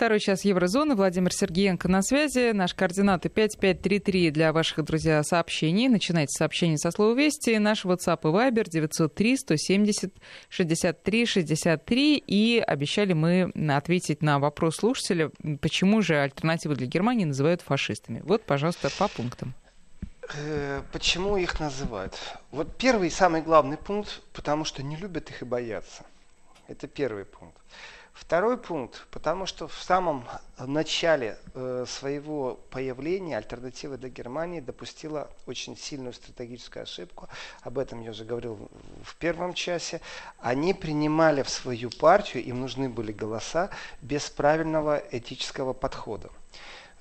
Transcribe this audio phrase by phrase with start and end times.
[0.00, 0.94] Второй час Еврозоны.
[0.94, 2.52] Владимир Сергеенко на связи.
[2.52, 5.88] Наши координаты 5533 для ваших, друзья, сообщений.
[5.88, 7.58] Начинайте сообщение со слова «Вести».
[7.58, 10.14] Наш WhatsApp и Viber 903 170
[10.48, 12.16] 63 63.
[12.16, 18.22] И обещали мы ответить на вопрос слушателя, почему же альтернативы для Германии называют фашистами.
[18.24, 19.52] Вот, пожалуйста, по пунктам.
[20.34, 22.18] Э, почему их называют?
[22.52, 26.06] Вот первый самый главный пункт, потому что не любят их и боятся.
[26.68, 27.58] Это первый пункт.
[28.20, 30.24] Второй пункт, потому что в самом
[30.58, 37.28] начале э, своего появления альтернатива для Германии допустила очень сильную стратегическую ошибку.
[37.62, 38.70] Об этом я уже говорил
[39.02, 40.02] в первом часе.
[40.38, 43.70] Они принимали в свою партию, им нужны были голоса,
[44.02, 46.30] без правильного этического подхода.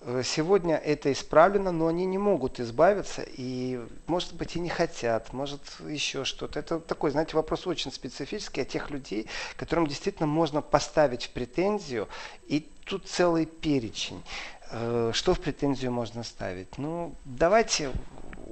[0.02, 5.34] Э, сегодня это исправлено, но они не могут избавиться и, может быть, и не хотят,
[5.34, 6.59] может, еще что-то.
[6.59, 12.07] Это такой, знаете, вопрос очень специфический о тех людей, которым действительно можно поставить в претензию,
[12.48, 14.23] и тут целый перечень.
[14.71, 16.77] Э, что в претензию можно ставить?
[16.77, 17.91] Ну, давайте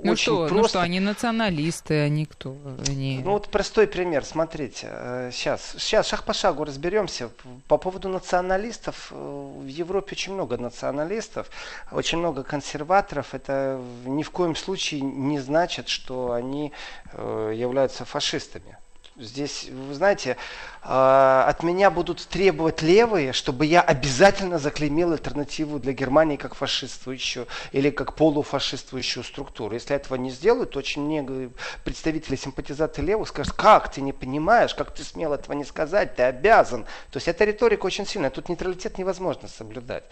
[0.04, 0.56] ну очень что, просто...
[0.56, 2.56] Ну что, они националисты, они кто?
[2.88, 3.22] Они...
[3.24, 4.88] Ну вот простой пример, смотрите,
[5.32, 7.30] сейчас, э, сейчас шаг по шагу разберемся.
[7.68, 11.50] По поводу националистов, э, в Европе очень много националистов,
[11.92, 13.34] очень много консерваторов.
[13.34, 16.72] Это ни в коем случае не значит, что они
[17.14, 18.78] э, являются фашистами.
[19.20, 20.38] Здесь, вы знаете,
[20.84, 27.48] а, от меня будут требовать левые, чтобы я обязательно заклеймил альтернативу для Германии как фашистующую
[27.72, 29.74] или как полуфашистующую структуру.
[29.74, 31.50] Если этого не сделают, то очень много
[31.84, 36.22] представителей симпатизации левых скажут, как ты не понимаешь, как ты смел этого не сказать, ты
[36.22, 36.84] обязан.
[37.12, 40.04] То есть эта риторика очень сильная, тут нейтралитет невозможно соблюдать.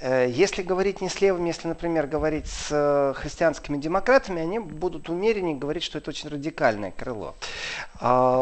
[0.00, 5.08] Э, если говорить не с левыми, если, например, говорить с э, христианскими демократами, они будут
[5.08, 7.34] умереннее говорить, что это очень радикальное крыло.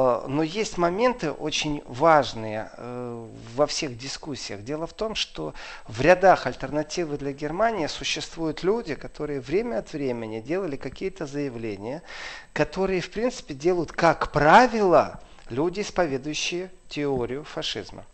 [0.02, 4.62] А, но есть моменты очень важные э, во всех дискуссиях.
[4.62, 5.54] Дело в том, что
[5.86, 12.02] в рядах альтернативы для Германии существуют люди, которые время от времени делали какие-то заявления,
[12.52, 18.04] которые, в принципе, делают, как правило, люди, исповедующие теорию фашизма.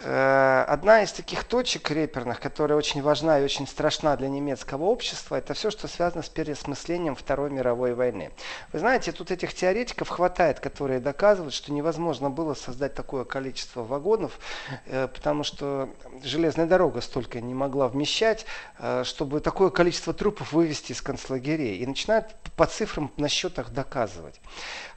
[0.00, 5.36] Э, одна из таких точек реперных, которая очень важна и очень страшна для немецкого общества,
[5.36, 8.30] это все, что связано с переосмыслением Второй мировой войны.
[8.72, 14.38] Вы знаете, тут этих теоретиков хватает, которые доказывают, что невозможно было создать такое количество вагонов,
[14.84, 15.88] э, потому что
[16.22, 18.44] железная дорога столько не могла вмещать,
[18.78, 21.78] э, чтобы такое количество трупов вывести из концлагерей.
[21.78, 24.40] И начинают по цифрам на счетах доказывать.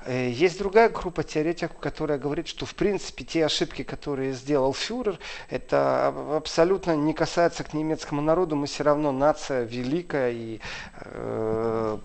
[0.07, 4.71] Есть другая группа теоретиков, которая говорит, что в принципе те ошибки, которые сделал
[5.49, 10.59] это абсолютно не касается к немецкому народу, мы все равно нация великая, и
[10.95, 11.97] э,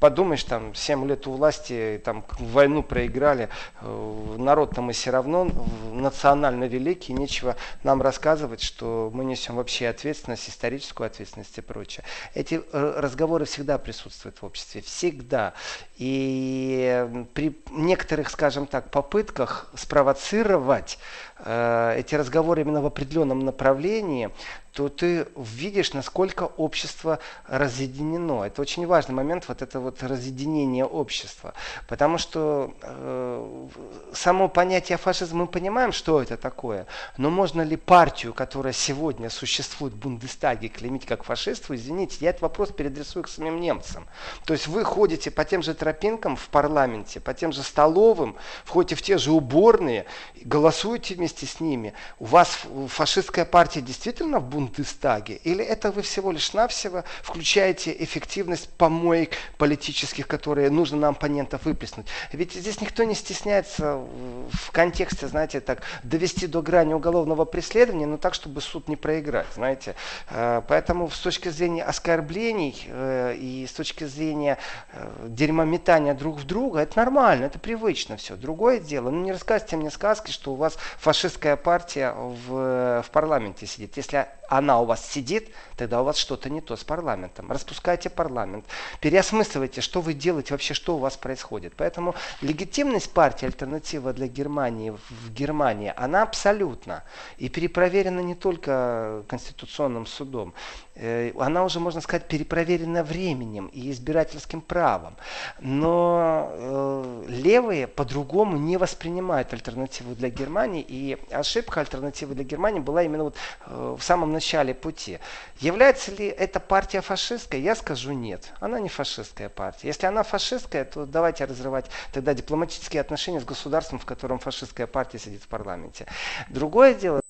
[0.00, 3.48] подумаешь, там, 7 лет у власти, там, войну проиграли,
[3.80, 5.48] э, народ-то мы все равно
[5.92, 12.04] национально великий, нечего нам рассказывать, что мы несем вообще ответственность, историческую ответственность и прочее.
[12.34, 15.54] Эти э, разговоры всегда присутствуют в обществе, всегда.
[15.96, 20.98] И при некоторых, скажем так, попытках спровоцировать
[21.44, 24.30] эти разговоры именно в определенном направлении,
[24.72, 28.44] то ты видишь, насколько общество разъединено.
[28.44, 31.54] Это очень важный момент, вот это вот разъединение общества.
[31.88, 33.68] Потому что э,
[34.12, 36.86] само понятие фашизм, мы понимаем, что это такое,
[37.16, 42.42] но можно ли партию, которая сегодня существует в Бундестаге, клеймить как фашисту, извините, я этот
[42.42, 44.06] вопрос переадресую к самим немцам.
[44.44, 48.94] То есть вы ходите по тем же тропинкам в парламенте, по тем же столовым, входите
[48.94, 50.06] в те же уборные,
[50.44, 51.94] голосуете вместе с ними.
[52.20, 55.36] У вас фашистская партия действительно в Бундестаге Бундестаге?
[55.44, 62.06] Или это вы всего лишь навсего включаете эффективность помоек политических, которые нужно на оппонентов выплеснуть?
[62.32, 68.16] Ведь здесь никто не стесняется в контексте, знаете, так, довести до грани уголовного преследования, но
[68.16, 69.94] так, чтобы суд не проиграть, знаете.
[70.30, 74.58] Э, поэтому с точки зрения оскорблений э, и с точки зрения
[74.92, 78.36] э, дерьмометания друг в друга, это нормально, это привычно все.
[78.36, 83.66] Другое дело, ну не рассказывайте мне сказки, что у вас фашистская партия в, в парламенте
[83.66, 83.96] сидит.
[83.96, 87.50] Если она у вас сидит, тогда у вас что-то не то с парламентом.
[87.50, 88.64] Распускайте парламент,
[89.00, 91.74] переосмысливайте, что вы делаете, вообще что у вас происходит.
[91.76, 97.04] Поэтому легитимность партии «Альтернатива для Германии» в Германии, она абсолютна.
[97.36, 100.54] И перепроверена не только Конституционным судом.
[100.98, 105.16] Э, она уже, можно сказать, перепроверена временем и избирательским правом.
[105.60, 110.84] Но э, левые по-другому не воспринимают альтернативу для Германии.
[110.86, 113.36] И ошибка альтернативы для Германии была именно вот
[113.66, 115.18] э, в самом начале пути.
[115.60, 117.60] Является ли эта партия фашистской?
[117.60, 118.52] Я скажу нет.
[118.60, 119.88] Она не фашистская партия.
[119.88, 125.18] Если она фашистская, то давайте разрывать тогда дипломатические отношения с государством, в котором фашистская партия
[125.18, 126.06] сидит в парламенте.
[126.48, 127.20] Другое дело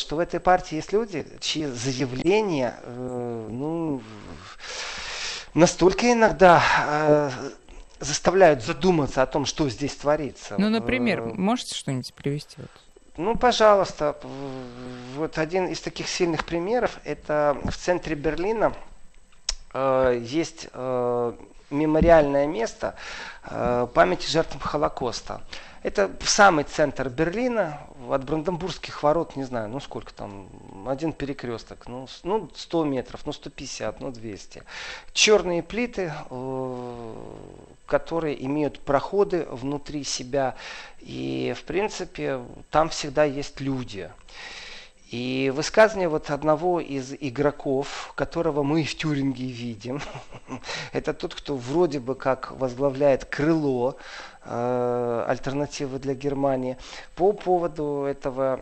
[0.00, 4.02] что в этой партии есть люди, чьи заявления, э, ну,
[5.54, 7.30] настолько иногда э,
[8.00, 10.56] заставляют задуматься о том, что здесь творится.
[10.58, 12.56] Ну, например, э, можете что-нибудь привести?
[13.16, 14.16] Ну, пожалуйста.
[15.16, 18.72] Вот один из таких сильных примеров, это в центре Берлина
[19.74, 21.32] э, есть э,
[21.70, 22.94] мемориальное место
[23.44, 25.40] э, памяти жертвам Холокоста.
[25.82, 27.80] Это самый центр Берлина,
[28.10, 30.46] от Бранденбургских ворот, не знаю, ну сколько там,
[30.86, 34.62] один перекресток, ну, ну 100 метров, ну 150, ну 200.
[35.14, 37.14] Черные плиты, э,
[37.86, 40.54] которые имеют проходы внутри себя,
[40.98, 42.40] и в принципе
[42.70, 44.10] там всегда есть люди.
[45.10, 50.00] И высказывание вот одного из игроков, которого мы в Тюринге видим,
[50.92, 53.96] это тот, кто вроде бы как возглавляет крыло
[54.44, 56.76] э, альтернативы для Германии,
[57.16, 58.60] по поводу этого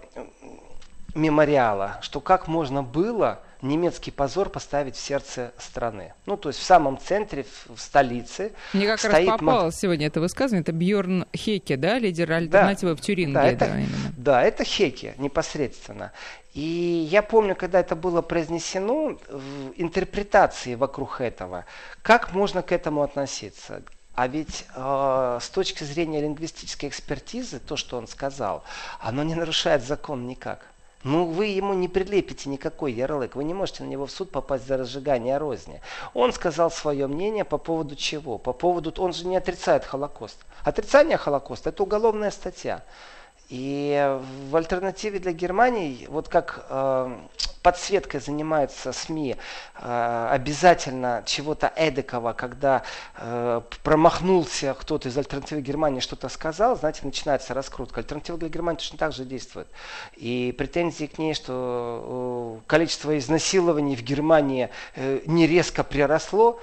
[1.15, 6.15] мемориала, что как можно было немецкий позор поставить в сердце страны.
[6.27, 8.53] Ну, то есть в самом центре, в столице.
[8.73, 9.81] Мне как стоит раз попалось м...
[9.81, 10.63] сегодня это высказывание.
[10.63, 13.35] Это Бьорн Хеке, да, лидер альтернативы да, в Тюринге.
[13.35, 14.13] Да, это, да, именно.
[14.17, 16.13] да, это Хеке непосредственно.
[16.55, 21.65] И я помню, когда это было произнесено, в интерпретации вокруг этого,
[22.03, 23.83] как можно к этому относиться.
[24.15, 28.65] А ведь э, с точки зрения лингвистической экспертизы, то, что он сказал,
[28.99, 30.67] оно не нарушает закон никак.
[31.05, 33.37] Ну, вы ему не прилепите никакой ярлык.
[33.37, 35.81] Вы не можете на него в суд попасть за разжигание розни.
[36.13, 38.37] Он сказал свое мнение по поводу чего?
[38.37, 38.93] По поводу...
[38.99, 40.39] Он же не отрицает Холокост.
[40.65, 42.83] Отрицание Холокоста– это уголовная статья.
[43.49, 47.17] И в альтернативе для Германии, вот как э,
[47.69, 49.37] подсветкой занимаются СМИ,
[49.75, 52.83] э, обязательно чего-то эдакого, когда
[53.15, 58.01] э, промахнулся кто-то из альтернативы Германии, что-то сказал, знаете, начинается раскрутка.
[58.01, 59.69] Альтернатива для Германии точно так же действует.
[60.17, 66.59] И претензии к ней, что э, количество изнасилований в Германии э, не резко приросло,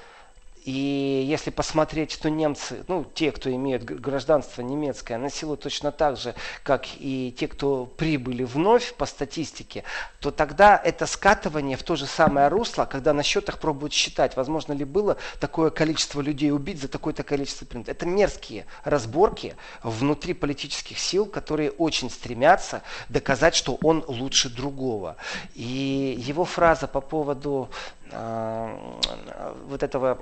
[0.66, 6.34] и если посмотреть, то немцы, ну, те, кто имеют гражданство немецкое, насилуют точно так же,
[6.64, 9.84] как и те, кто прибыли вновь по статистике,
[10.20, 14.74] то тогда это скатывание в то же самое русло, когда на счетах пробуют считать, возможно
[14.74, 17.96] ли было такое количество людей убить за такое-то количество предметов.
[17.96, 25.16] Это мерзкие разборки внутри политических сил, которые очень стремятся доказать, что он лучше другого.
[25.54, 27.70] И его фраза по поводу
[28.12, 30.20] вот этого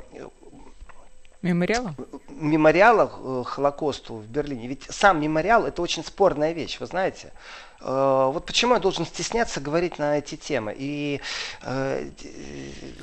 [1.43, 1.93] Мемориала?
[2.29, 4.69] Мемориала э, Холокосту в Берлине.
[4.69, 7.33] Ведь сам мемориал это очень спорная вещь, вы знаете.
[7.83, 10.73] Э, вот почему я должен стесняться говорить на эти темы.
[10.77, 11.19] И
[11.63, 12.09] э,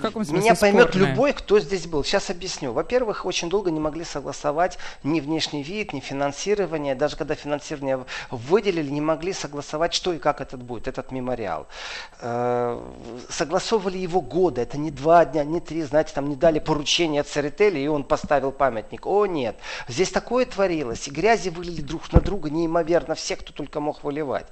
[0.02, 1.10] меня поймет спорная?
[1.10, 2.02] любой, кто здесь был.
[2.02, 2.72] Сейчас объясню.
[2.72, 6.94] Во-первых, очень долго не могли согласовать ни внешний вид, ни финансирование.
[6.94, 11.66] Даже когда финансирование выделили, не могли согласовать, что и как этот будет, этот мемориал.
[12.20, 12.80] Э,
[13.28, 14.62] согласовывали его годы.
[14.62, 15.82] Это не два дня, не три.
[15.82, 19.06] Знаете, там не дали поручение Церетели, и он поставил памятник.
[19.06, 19.56] О, нет.
[19.88, 21.06] Здесь такое творилось.
[21.06, 24.46] И грязи вылили друг на друга неимоверно все, кто только мог выливать.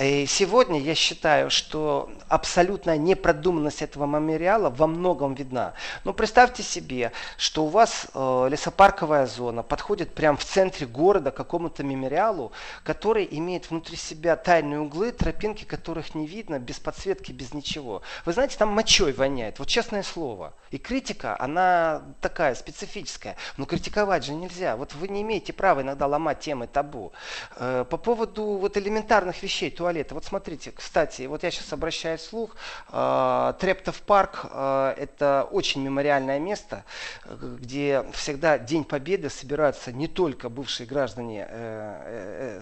[0.00, 5.74] И сегодня я считаю, что абсолютная непродуманность этого мемориала во многом видна.
[6.04, 11.36] Но представьте себе, что у вас э, лесопарковая зона подходит прямо в центре города к
[11.36, 12.52] какому-то мемориалу,
[12.84, 18.02] который имеет внутри себя тайные углы, тропинки, которых не видно, без подсветки, без ничего.
[18.24, 20.54] Вы знаете, там мочой воняет, вот честное слово.
[20.70, 23.36] И критика, она такая специфическая.
[23.58, 24.76] Но критиковать же нельзя.
[24.76, 27.12] Вот вы не имеете права иногда ломать темы табу.
[27.56, 30.14] Э, по поводу вот элементарных вещей, туалета.
[30.14, 32.56] Вот смотрите, кстати, вот я сейчас обращаюсь вслух.
[32.90, 36.84] Э, Трептов парк э, это очень мемориальное место,
[37.26, 41.48] где всегда День Победы собираются не только бывшие граждане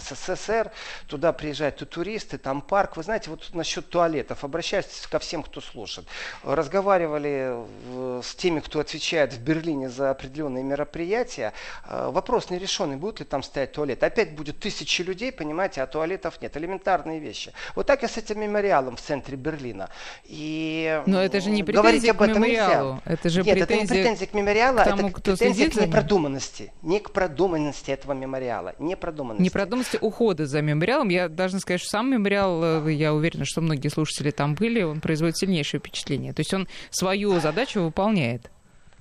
[0.01, 0.71] СССР,
[1.07, 2.97] туда приезжают и туристы, там парк.
[2.97, 6.07] Вы знаете, вот насчет туалетов, обращаюсь ко всем, кто слушает.
[6.43, 7.57] Разговаривали
[8.23, 11.53] с теми, кто отвечает в Берлине за определенные мероприятия.
[11.87, 14.03] Вопрос нерешенный, будет ли там стоять туалет.
[14.03, 16.57] Опять будет тысячи людей, понимаете, а туалетов нет.
[16.57, 17.53] Элементарно элементарные вещи.
[17.75, 19.89] Вот так и с этим мемориалом в центре Берлина.
[20.25, 22.95] И Но это же не претензия к мемориалу.
[22.95, 23.03] Нельзя.
[23.05, 26.73] Это же Нет, это не претензия к мемориалу, к тому, это претензия к непродуманности.
[26.83, 28.75] Не к продуманности этого мемориала.
[28.79, 29.45] Непродуманности.
[29.45, 31.09] Непродуманности ухода за мемориалом.
[31.09, 35.01] Я должна сказать, что сам мемориал, э, я уверена, что многие слушатели там были, он
[35.01, 36.33] производит сильнейшее впечатление.
[36.33, 38.51] То есть он свою задачу выполняет.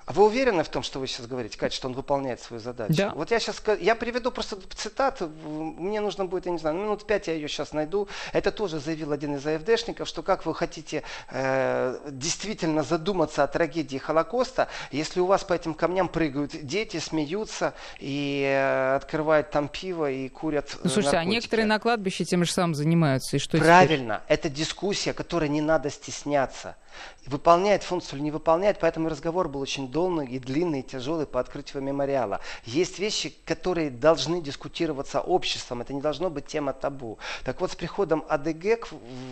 [0.09, 2.95] А вы уверены в том, что вы сейчас говорите, Катя, что он выполняет свою задачу?
[2.95, 3.13] Да.
[3.13, 5.29] Вот я сейчас я приведу просто цитату.
[5.45, 8.07] Мне нужно будет, я не знаю, минут пять я ее сейчас найду.
[8.33, 13.99] Это тоже заявил один из АФДшников, что как вы хотите э, действительно задуматься о трагедии
[13.99, 20.09] Холокоста, если у вас по этим камням прыгают дети, смеются и э, открывают там пиво
[20.09, 21.17] и курят ну, Слушайте, наркотики.
[21.17, 23.35] а некоторые на кладбище тем же самым занимаются.
[23.35, 24.21] И что Правильно.
[24.23, 24.37] Теперь?
[24.39, 26.77] Это дискуссия, которой не надо стесняться
[27.25, 31.39] выполняет функцию или не выполняет, поэтому разговор был очень долгий и длинный, и тяжелый по
[31.39, 32.39] открытию мемориала.
[32.65, 37.17] Есть вещи, которые должны дискутироваться обществом, это не должно быть тема табу.
[37.43, 38.87] Так вот, с приходом АДГ к,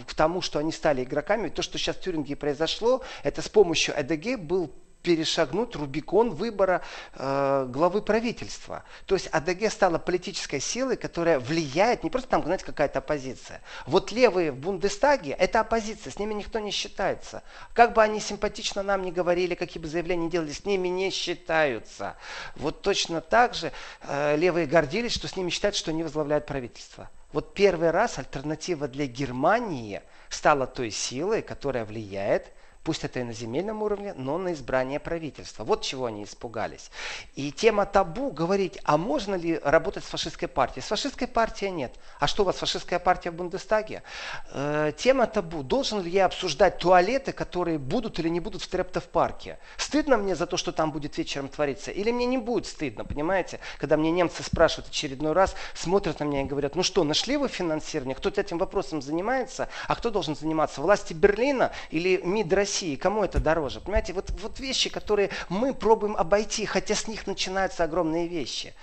[0.08, 3.98] к тому, что они стали игроками, то, что сейчас в Тюринге произошло, это с помощью
[4.00, 4.72] АДГ был
[5.08, 6.82] перешагнуть Рубикон выбора
[7.14, 8.84] э, главы правительства.
[9.06, 13.62] То есть АДГ стала политической силой, которая влияет, не просто там, знаете, какая-то оппозиция.
[13.86, 17.42] Вот левые в Бундестаге– это оппозиция, с ними никто не считается.
[17.74, 21.10] Как бы они симпатично нам не говорили, какие бы заявления ни делали, с ними не
[21.10, 22.18] считаются.
[22.58, 23.72] Вот точно так же
[24.02, 27.10] э, левые гордились, что с ними считают, что они возглавляют правительство.
[27.32, 32.52] Вот первый раз альтернатива для Германии стала той силой, которая влияет
[32.88, 35.66] пусть это и на земельном уровне, но на избрание правительства.
[35.66, 36.90] Вот чего они испугались.
[37.36, 40.82] И тема табу говорить, а можно ли работать с фашистской партией?
[40.82, 41.94] С фашистской партией нет.
[42.18, 44.04] А что у вас фашистская партия в Бундестаге?
[44.54, 45.64] Э, тема табу.
[45.64, 49.60] Должен ли я обсуждать туалеты, которые будут или не будут в Трептов-парке?
[49.76, 51.92] Стыдно мне за то, что там будет вечером твориться?
[51.92, 53.60] Или мне не будет стыдно, понимаете?
[53.80, 57.50] Когда мне немцы спрашивают очередной раз, смотрят на меня и говорят, ну что, нашли вы
[57.50, 58.16] финансирование?
[58.16, 59.68] Кто-то этим вопросом занимается?
[59.90, 60.80] А кто должен заниматься?
[60.80, 62.77] Власти Берлина или МИД России?
[62.78, 63.80] России, кому это дороже?
[63.80, 68.76] Понимаете, вот, вот вещи, которые мы пробуем обойти, хотя с них начинаются огромные вещи.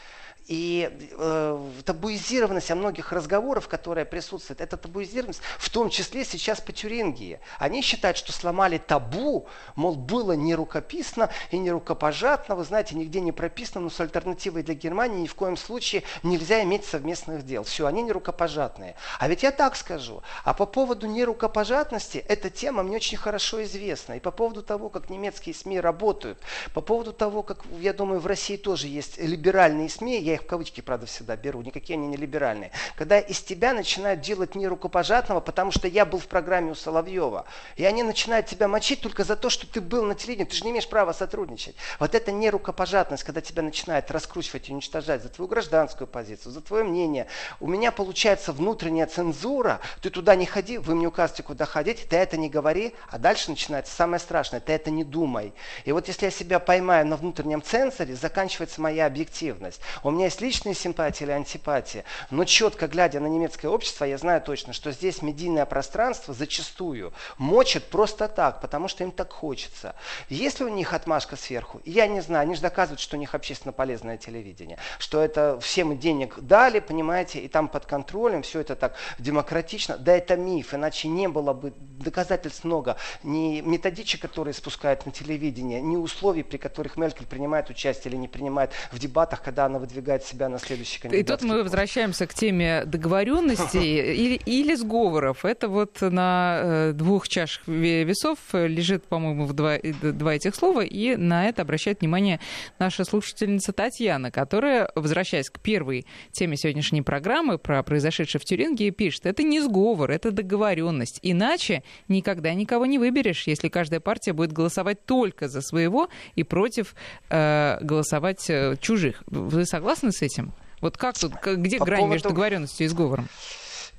[0.46, 6.72] И э, табуизированность о многих разговоров, которая присутствует, это табуизированность, в том числе сейчас по
[6.72, 7.40] Тюрингии.
[7.58, 13.20] Они считают, что сломали табу, мол, было не рукописно и не рукопожатно, вы знаете, нигде
[13.20, 17.64] не прописано, но с альтернативой для Германии ни в коем случае нельзя иметь совместных дел.
[17.64, 18.96] Все, они не рукопожатные.
[19.18, 20.22] А ведь я так скажу.
[20.44, 24.14] А по поводу нерукопожатности, эта тема мне очень хорошо известна.
[24.14, 26.38] И по поводу того, как немецкие СМИ работают,
[26.74, 30.46] по поводу того, как, я думаю, в России тоже есть либеральные СМИ, я их в
[30.46, 35.40] кавычки, правда, всегда беру, никакие они не либеральные, когда из тебя начинают делать не рукопожатного,
[35.40, 39.36] потому что я был в программе у Соловьева, и они начинают тебя мочить только за
[39.36, 41.76] то, что ты был на телевидении, ты же не имеешь права сотрудничать.
[41.98, 46.60] Вот это не рукопожатность, когда тебя начинают раскручивать и уничтожать за твою гражданскую позицию, за
[46.60, 47.26] твое мнение.
[47.60, 52.16] У меня получается внутренняя цензура, ты туда не ходи, вы мне указываете, куда ходить, ты
[52.16, 55.52] это не говори, а дальше начинается самое страшное, ты это не думай.
[55.84, 59.80] И вот если я себя поймаю на внутреннем цензоре, заканчивается моя объективность.
[60.02, 64.40] У меня есть личные симпатии или антипатии, но четко глядя на немецкое общество, я знаю
[64.40, 69.94] точно, что здесь медийное пространство зачастую мочит просто так, потому что им так хочется.
[70.28, 71.80] Есть ли у них отмашка сверху?
[71.84, 72.42] Я не знаю.
[72.42, 77.40] Они же доказывают, что у них общественно полезное телевидение, что это всем денег дали, понимаете,
[77.40, 79.96] и там под контролем, все это так демократично.
[79.96, 82.96] Да это миф, иначе не было бы доказательств много.
[83.22, 88.28] Ни методичек, которые спускают на телевидение, ни условий, при которых Меркель принимает участие или не
[88.28, 91.20] принимает в дебатах, когда она выдвигает себя на следующий кандидат.
[91.20, 95.44] И тут мы возвращаемся к теме договоренности или, или сговоров.
[95.44, 101.16] Это вот на э, двух чашах весов лежит, по-моему, в два, два этих слова, и
[101.16, 102.38] на это обращает внимание
[102.78, 109.26] наша слушательница Татьяна, которая, возвращаясь к первой теме сегодняшней программы про произошедшее в Тюринге, пишет,
[109.26, 111.18] это не сговор, это договоренность.
[111.22, 116.94] Иначе никогда никого не выберешь, если каждая партия будет голосовать только за своего и против
[117.30, 119.22] э, голосовать э, чужих.
[119.26, 120.52] Вы согласны с этим?
[120.80, 122.12] Вот как тут, где По грань поводу...
[122.12, 123.28] между договоренностью и сговором?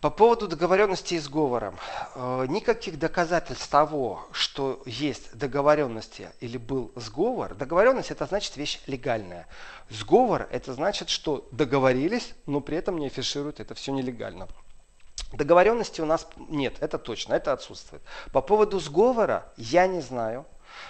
[0.02, 1.78] По поводу договоренности и сговором.
[2.14, 7.56] Э, никаких доказательств того, что есть договоренности или был сговор.
[7.56, 9.48] Договоренность это значит вещь легальная.
[9.90, 14.48] Сговор это значит, что договорились, но при этом не афишируют, это все нелегально.
[15.34, 18.04] Договоренности у нас нет, это точно, это отсутствует.
[18.32, 20.46] По поводу сговора я не знаю.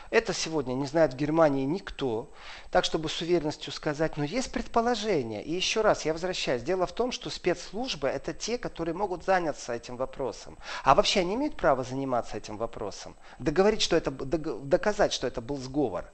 [0.09, 2.31] Это сегодня не знает в Германии никто,
[2.71, 5.43] так чтобы с уверенностью сказать, но есть предположение.
[5.43, 6.63] И еще раз, я возвращаюсь.
[6.63, 10.57] Дело в том, что спецслужбы это те, которые могут заняться этим вопросом.
[10.83, 13.15] А вообще они имеют право заниматься этим вопросом.
[13.39, 16.05] Договорить, что это, доказать, что это был сговор.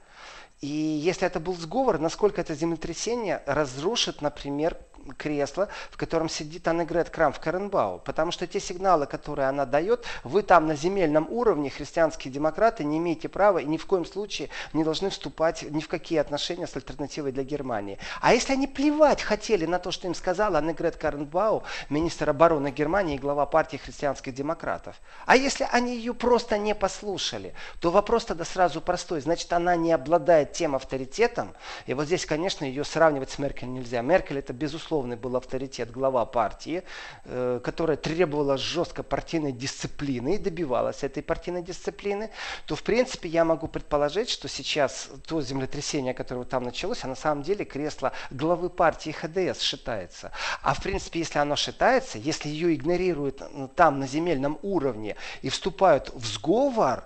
[0.61, 4.77] И если это был сговор, насколько это землетрясение разрушит, например,
[5.17, 7.99] кресло, в котором сидит Аннегрет в Каренбау.
[7.99, 12.97] Потому что те сигналы, которые она дает, вы там на земельном уровне, христианские демократы, не
[12.97, 16.75] имеете права и ни в коем случае не должны вступать ни в какие отношения с
[16.75, 17.97] альтернативой для Германии.
[18.21, 23.15] А если они плевать хотели на то, что им сказала Аннегрет Каренбау, министр обороны Германии
[23.15, 28.45] и глава партии христианских демократов, а если они ее просто не послушали, то вопрос тогда
[28.45, 29.21] сразу простой.
[29.21, 31.53] Значит, она не обладает тем авторитетом,
[31.85, 34.01] и вот здесь, конечно, ее сравнивать с Меркель нельзя.
[34.01, 36.83] Меркель это безусловный был авторитет, глава партии,
[37.25, 42.29] э, которая требовала жестко партийной дисциплины и добивалась этой партийной дисциплины,
[42.65, 47.15] то, в принципе, я могу предположить, что сейчас то землетрясение, которое там началось, а на
[47.15, 50.31] самом деле кресло главы партии ХДС считается.
[50.61, 53.41] А, в принципе, если оно считается, если ее игнорируют
[53.75, 57.05] там на земельном уровне и вступают в сговор,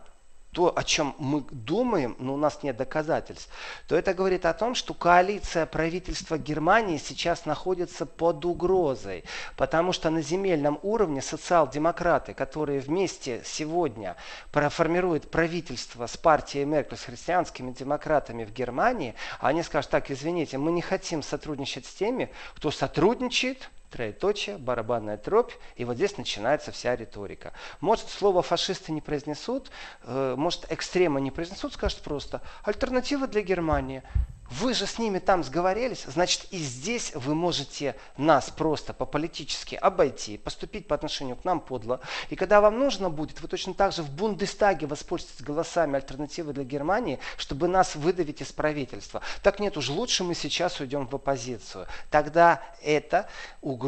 [0.56, 3.50] то, о чем мы думаем, но у нас нет доказательств,
[3.90, 9.26] то это говорит о том, что коалиция правительства Германии сейчас находится под угрозой.
[9.58, 14.16] Потому что на земельном уровне социал-демократы, которые вместе сегодня
[14.52, 20.72] формируют правительство с партией Меркель, с христианскими демократами в Германии, они скажут, так, извините, мы
[20.72, 26.96] не хотим сотрудничать с теми, кто сотрудничает троеточие, барабанная дробь, и вот здесь начинается вся
[26.96, 27.54] риторика.
[27.80, 29.72] Может, слово фашисты не произнесут,
[30.04, 34.04] э, может, экстрема не произнесут, скажут просто альтернатива для Германии.
[34.52, 40.38] Вы же с ними там сговорились, значит и здесь вы можете нас просто по-политически обойти,
[40.38, 42.00] поступить по отношению к нам подло.
[42.30, 46.64] И когда вам нужно будет, вы точно так же в Бундестаге воспользуетесь голосами альтернативы для
[46.64, 49.22] Германии, чтобы нас выдавить из правительства.
[49.42, 51.88] Так нет, уж лучше мы сейчас уйдем в оппозицию.
[52.12, 53.28] Тогда это
[53.62, 53.85] угроза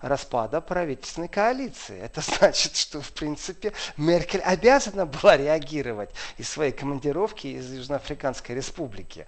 [0.00, 1.98] распада правительственной коалиции.
[2.00, 9.26] Это значит, что в принципе Меркель обязана была реагировать из своей командировки из Южноафриканской республики.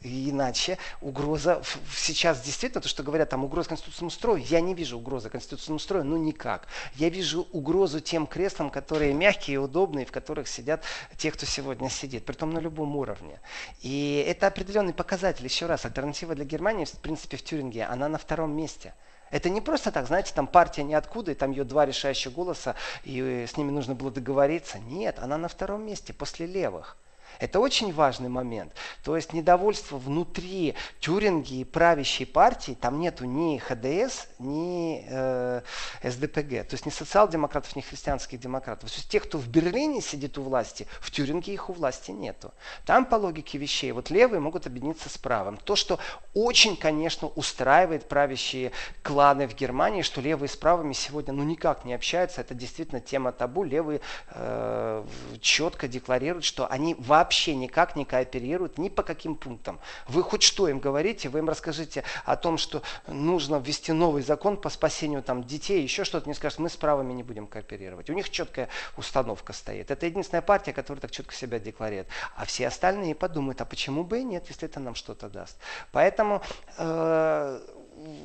[0.00, 1.60] Иначе угроза
[1.92, 6.04] сейчас действительно, то, что говорят, там угроза конституционному строю, я не вижу угрозы конституционному строю,
[6.04, 6.68] ну никак.
[6.94, 10.84] Я вижу угрозу тем креслам, которые мягкие и удобные, в которых сидят
[11.16, 13.40] те, кто сегодня сидит, притом на любом уровне.
[13.80, 15.44] И это определенный показатель.
[15.44, 18.94] Еще раз, альтернатива для Германии, в принципе, в Тюринге, она на втором месте.
[19.30, 23.46] Это не просто так, знаете, там партия ниоткуда, и там ее два решающих голоса, и
[23.48, 24.78] с ними нужно было договориться.
[24.78, 26.96] Нет, она на втором месте, после левых.
[27.38, 28.72] Это очень важный момент.
[29.04, 35.62] То есть недовольство внутри Тюринги и правящей партии, там нету ни ХДС, ни э,
[36.02, 36.66] СДПГ.
[36.68, 38.90] То есть ни социал-демократов, ни христианских демократов.
[38.90, 42.52] То есть те, кто в Берлине сидит у власти, в Тюринге их у власти нету.
[42.84, 45.56] Там по логике вещей вот левые могут объединиться с правым.
[45.58, 45.98] То, что
[46.34, 51.94] очень, конечно, устраивает правящие кланы в Германии, что левые с правыми сегодня ну никак не
[51.94, 52.40] общаются.
[52.40, 53.62] Это действительно тема табу.
[53.62, 55.04] Левые э,
[55.40, 59.80] четко декларируют, что они вообще вообще никак не кооперируют ни по каким пунктам.
[60.06, 64.56] Вы хоть что им говорите, вы им расскажите о том, что нужно ввести новый закон
[64.56, 68.08] по спасению там, детей, еще что-то, не скажут, мы с правыми не будем кооперировать.
[68.08, 69.90] У них четкая установка стоит.
[69.90, 72.08] Это единственная партия, которая так четко себя декларирует.
[72.34, 75.58] А все остальные подумают, а почему бы и нет, если это нам что-то даст.
[75.92, 76.40] Поэтому
[76.78, 77.60] э,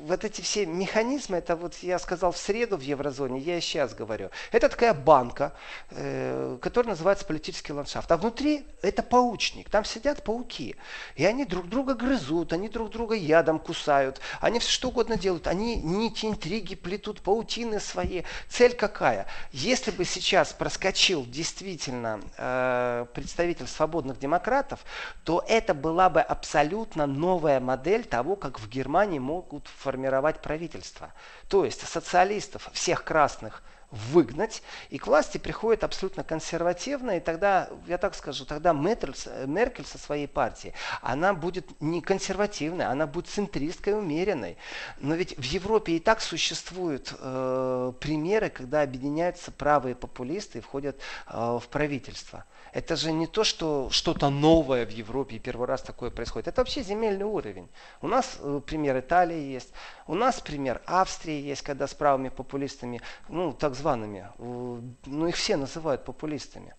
[0.06, 3.94] вот эти все механизмы, это вот я сказал в среду в еврозоне, я и сейчас
[3.94, 4.30] говорю.
[4.52, 5.52] Это такая банка,
[5.90, 8.10] э, которая называется политический ландшафт.
[8.10, 10.76] А внутри это паучник, там сидят пауки.
[11.16, 15.46] И они друг друга грызут, они друг друга ядом кусают, они все что угодно делают.
[15.46, 18.22] Они нити, интриги плетут, паутины свои.
[18.48, 19.26] Цель какая?
[19.52, 24.80] Если бы сейчас проскочил действительно э, представитель свободных демократов,
[25.24, 31.12] то это была бы абсолютно новая модель того, как в Германии могут формировать правительство.
[31.48, 33.62] То есть социалистов, всех красных,
[33.94, 39.14] выгнать, и к власти приходит абсолютно консервативная, и тогда, я так скажу, тогда Меркель,
[39.46, 44.56] Меркель со своей партией, она будет не консервативной, она будет центристской, умеренной.
[44.98, 50.98] Но ведь в Европе и так существуют э, примеры, когда объединяются правые популисты и входят
[51.28, 52.44] э, в правительство.
[52.74, 56.48] Это же не то, что что-то новое в Европе, и первый раз такое происходит.
[56.48, 57.68] Это вообще земельный уровень.
[58.02, 59.72] У нас э, пример Италии есть,
[60.08, 65.56] у нас пример Австрии есть, когда с правыми популистами, ну, так зваными, ну, их все
[65.56, 66.74] называют популистами.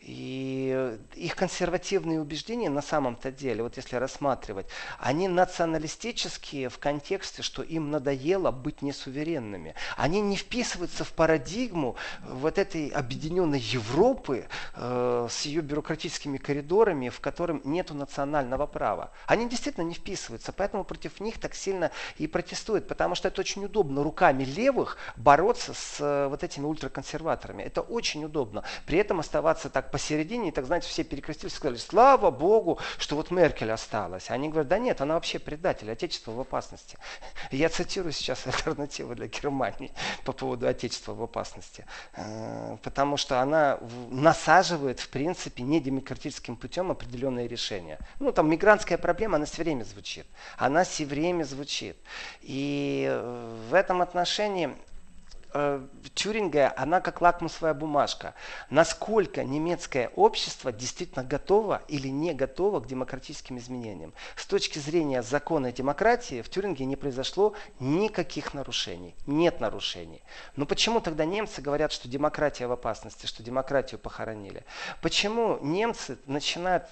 [0.00, 0.47] И
[1.18, 4.66] их консервативные убеждения на самом-то деле, вот если рассматривать,
[4.98, 9.74] они националистические в контексте, что им надоело быть несуверенными.
[9.96, 17.20] Они не вписываются в парадигму вот этой объединенной Европы э, с ее бюрократическими коридорами, в
[17.20, 19.10] котором нет национального права.
[19.26, 23.64] Они действительно не вписываются, поэтому против них так сильно и протестуют, потому что это очень
[23.64, 27.62] удобно руками левых бороться с э, вот этими ультраконсерваторами.
[27.62, 28.62] Это очень удобно.
[28.86, 33.30] При этом оставаться так посередине, так, знаете, все перекрестились и сказали, слава Богу, что вот
[33.30, 34.30] Меркель осталась.
[34.30, 36.96] Они говорят, да нет, она вообще предатель, отечество в опасности.
[37.50, 39.92] Я цитирую сейчас альтернативу для Германии
[40.24, 41.84] по поводу отечества в опасности.
[42.14, 43.78] Э, потому что она
[44.10, 47.98] насаживает, в принципе, недемократическим путем определенные решения.
[48.20, 50.26] Ну, там мигрантская проблема, она все время звучит.
[50.56, 51.96] Она все время звучит.
[52.42, 54.70] И э, в этом отношении
[55.52, 58.34] э, Тюринга, она как лакмусовая бумажка.
[58.70, 64.12] Насколько немецкое общество действительно готово или не готово к демократическим изменениям.
[64.36, 69.14] С точки зрения закона демократии в Тюринге не произошло никаких нарушений.
[69.26, 70.22] Нет нарушений.
[70.56, 74.64] Но почему тогда немцы говорят, что демократия в опасности, что демократию похоронили?
[75.02, 76.84] Почему немцы начинают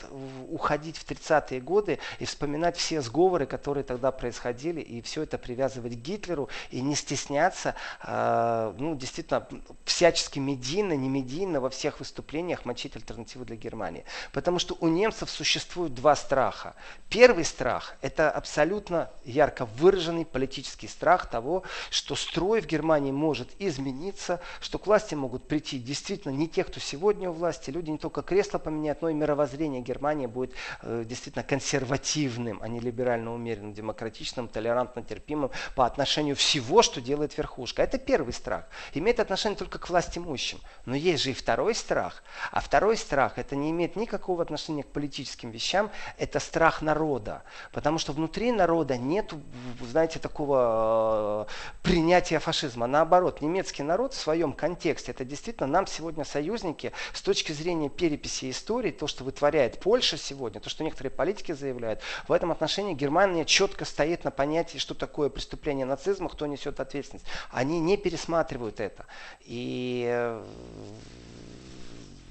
[0.49, 5.95] уходить в 30-е годы и вспоминать все сговоры, которые тогда происходили, и все это привязывать
[5.95, 8.46] к Гитлеру, и не стесняться, э,
[8.79, 9.47] ну, действительно,
[9.85, 14.05] всячески медийно, не медийно во всех выступлениях мочить альтернативу для Германии.
[14.33, 16.75] Потому что у немцев существует два страха.
[17.09, 24.41] Первый страх– это абсолютно ярко выраженный политический страх того, что строй в Германии может измениться,
[24.61, 28.23] что к власти могут прийти действительно не те, кто сегодня у власти, люди не только
[28.23, 34.49] кресло поменяют, но и мировоззрение Германии будет э, действительно консервативным, а не либерально умеренным, демократичным,
[34.49, 37.83] толерантно терпимым по отношению всего, что делает верхушка.
[37.83, 38.65] Это первый страх.
[38.95, 40.61] Имеет отношение только к власть имущим.
[40.85, 42.23] Но есть же и второй страх.
[42.53, 47.43] А второй страх, это не имеет никакого отношения к политическим вещам, это страх народа.
[47.73, 49.33] Потому что внутри народа нет,
[49.83, 52.87] знаете, такого э, принятия фашизма.
[52.87, 58.51] Наоборот, немецкий народ в своем контексте, это действительно нам сегодня союзники с точки зрения переписи
[58.51, 63.45] истории, то, что вытворяет Польша сегодня, то, что некоторые политики заявляют, в этом отношении Германия
[63.45, 67.27] четко стоит на понятии, что такое преступление нацизма, кто несет ответственность.
[67.51, 67.97] Они не
[68.27, 69.05] пересматривают это.
[69.45, 70.43] И э,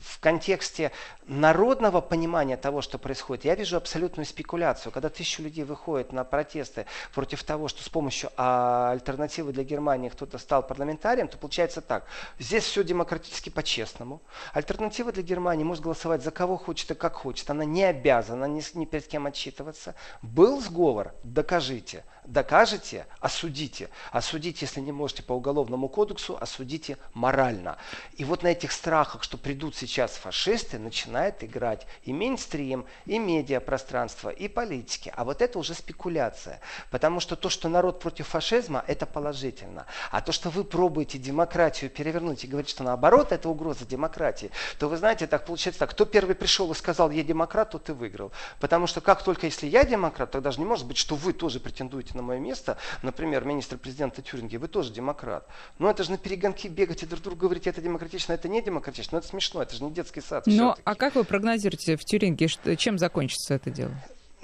[0.01, 0.91] в контексте
[1.27, 4.91] народного понимания того, что происходит, я вижу абсолютную спекуляцию.
[4.91, 10.09] Когда тысячу людей выходят на протесты против того, что с помощью а, альтернативы для Германии
[10.09, 12.05] кто-то стал парламентарием, то получается так.
[12.39, 14.21] Здесь все демократически по-честному.
[14.53, 17.49] Альтернатива для Германии может голосовать за кого хочет и как хочет.
[17.49, 19.95] Она не обязана ни, ни перед кем отчитываться.
[20.21, 21.13] Был сговор?
[21.23, 22.03] Докажите.
[22.27, 23.05] Докажете?
[23.19, 23.89] Осудите.
[24.11, 27.77] Осудите, если не можете по уголовному кодексу, осудите морально.
[28.17, 34.29] И вот на этих страхах, что придут сейчас фашисты, начинает играть и мейнстрим, и медиапространство,
[34.29, 35.13] и политики.
[35.15, 36.61] А вот это уже спекуляция.
[36.89, 39.85] Потому что то, что народ против фашизма, это положительно.
[40.09, 44.89] А то, что вы пробуете демократию перевернуть и говорить, что наоборот, это угроза демократии, то
[44.89, 45.91] вы знаете, так получается так.
[45.91, 48.31] Кто первый пришел и сказал, я демократ, то ты выиграл.
[48.59, 51.59] Потому что как только если я демократ, тогда же не может быть, что вы тоже
[51.59, 52.77] претендуете на мое место.
[53.01, 55.47] Например, министр президента Тюринги, вы тоже демократ.
[55.79, 59.15] Но это же на перегонки бегать и друг другу говорить, это демократично, это не демократично.
[59.15, 60.47] Но это смешно, это же не детский сад.
[60.47, 62.47] Но, а как вы прогнозируете в Тюринге,
[62.77, 63.91] чем закончится это дело?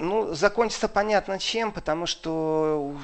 [0.01, 2.95] Ну, закончится понятно чем, потому что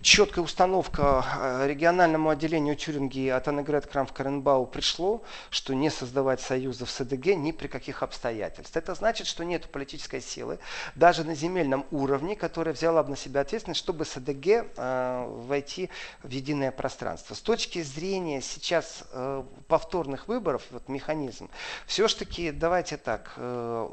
[0.00, 6.40] четкая установка э, региональному отделению Тюринги от Аннегрет Крам в Каренбау пришло, что не создавать
[6.40, 8.82] союзов с СДГ ни при каких обстоятельствах.
[8.82, 10.58] Это значит, что нет политической силы,
[10.94, 15.90] даже на земельном уровне, которая взяла бы на себя ответственность, чтобы СДГ э, войти
[16.22, 17.34] в единое пространство.
[17.34, 21.50] С точки зрения сейчас э, повторных выборов, вот механизм,
[21.86, 23.90] все-таки, давайте так, э,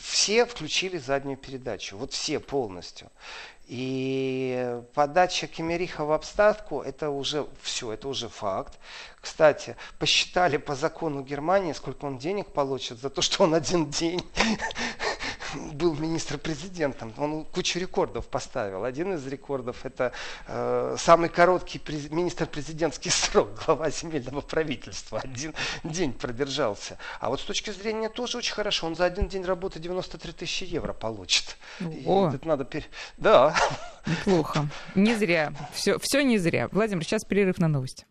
[0.00, 3.10] все включили заднюю передачу вот все полностью.
[3.66, 8.78] И подача Кемериха в обставку, это уже все, это уже факт.
[9.20, 14.22] Кстати, посчитали по закону Германии, сколько он денег получит за то, что он один день
[15.72, 18.84] был министр-президентом, он кучу рекордов поставил.
[18.84, 20.12] Один из рекордов это
[20.46, 25.20] э, самый короткий през, министр-президентский срок глава земельного правительства.
[25.20, 26.98] Один день продержался.
[27.20, 28.86] А вот с точки зрения тоже очень хорошо.
[28.86, 31.56] Он за один день работы 93 тысячи евро получит.
[32.06, 32.30] О.
[32.32, 32.86] это надо пере...
[33.16, 33.54] Да.
[34.06, 34.68] Неплохо.
[34.94, 35.52] Не зря.
[35.72, 36.68] Все, все не зря.
[36.72, 38.06] Владимир, сейчас перерыв на новости.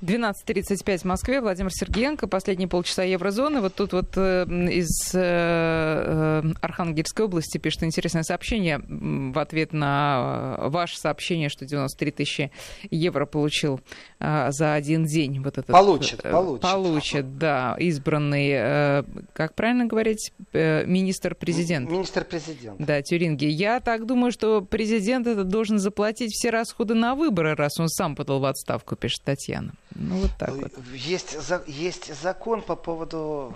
[0.00, 1.40] 12.35 в Москве.
[1.40, 2.28] Владимир Сергеенко.
[2.28, 3.60] Последние полчаса еврозоны.
[3.60, 10.56] Вот тут вот э, из э, э, Архангельской области пишет интересное сообщение в ответ на
[10.58, 12.52] э, ваше сообщение, что 93 тысячи
[12.90, 13.80] евро получил
[14.20, 15.42] э, за один день.
[15.42, 16.62] Вот этот, получит, э, получит.
[16.62, 17.76] Получит, да.
[17.78, 21.90] Избранный, как правильно говорить, министр-президент.
[21.90, 22.80] Министр-президент.
[22.80, 23.46] Да, Тюринги.
[23.46, 28.14] Я так думаю, что президент это должен заплатить все расходы на выборы, раз он сам
[28.14, 29.72] подал в отставку, пишет Татьяна.
[29.98, 30.72] Ну, вот так вот.
[30.94, 33.52] Есть, есть закон по поводу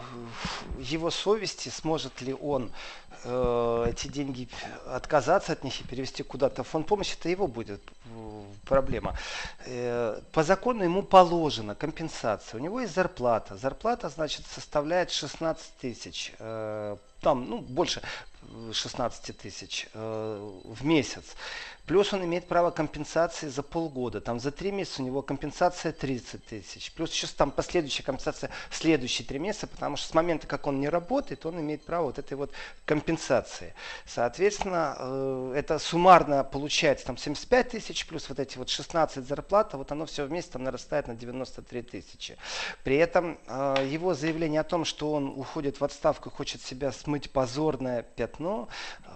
[0.81, 2.72] его совести, сможет ли он
[3.22, 4.48] э, эти деньги
[4.87, 9.16] отказаться от них и перевести куда-то в фонд помощи, это его будет э, проблема.
[9.66, 12.59] Э, по закону ему положена компенсация.
[12.59, 13.57] У него есть зарплата.
[13.57, 16.33] Зарплата, значит, составляет 16 тысяч.
[16.40, 18.02] Э, там, ну, больше
[18.72, 21.37] 16 тысяч э, в месяц.
[21.86, 24.20] Плюс он имеет право компенсации за полгода.
[24.20, 26.92] Там за три месяца у него компенсация 30 тысяч.
[26.92, 30.80] Плюс еще там последующая компенсация в следующие три месяца, потому что с момента, как он
[30.80, 32.52] не работает, он имеет право вот этой вот
[32.84, 33.74] компенсации.
[34.06, 39.90] Соответственно, э, это суммарно получается там 75 тысяч, плюс вот эти вот 16 зарплат, вот
[39.90, 42.36] оно все вместе там нарастает на 93 тысячи.
[42.84, 46.92] При этом э, его заявление о том, что он уходит в отставку и хочет себя
[46.92, 48.68] смыть позорное пятно,
[49.04, 49.10] э,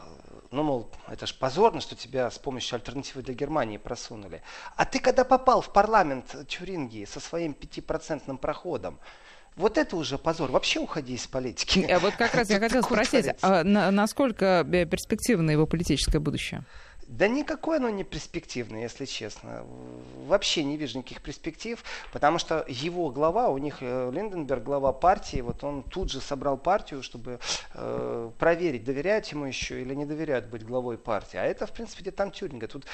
[0.50, 4.42] ну, мол, это ж позорно, что тебя с помощью альтернативы для Германии просунули.
[4.76, 8.98] А ты когда попал в парламент Тюрингии со своим пятипроцентным проходом,
[9.56, 10.50] вот это уже позор.
[10.50, 11.80] Вообще уходи из политики.
[11.90, 16.62] А вот как раз я хотела спросить, а насколько перспективно его политическое будущее?
[17.08, 19.64] Да никакое оно не перспективное, если честно.
[20.26, 25.40] Вообще не вижу никаких перспектив, потому что его глава, у них э, Линденберг, глава партии,
[25.40, 27.38] вот он тут же собрал партию, чтобы
[27.74, 31.36] э, проверить, доверяют ему еще или не доверяют быть главой партии.
[31.36, 32.66] А это, в принципе, где там Тюринга.
[32.66, 32.86] Тут,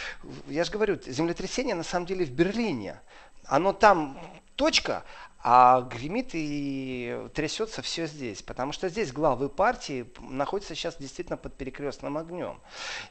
[0.47, 3.01] я же говорю, землетрясение на самом деле в Берлине.
[3.45, 4.19] Оно там
[4.63, 5.03] точка,
[5.43, 11.57] а гремит и трясется все здесь, потому что здесь главы партии находятся сейчас действительно под
[11.57, 12.61] перекрестным огнем.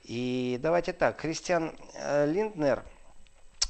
[0.05, 2.85] И давайте так, Кристиан э, Линднер,